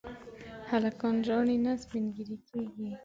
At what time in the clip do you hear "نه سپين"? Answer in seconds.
1.65-2.03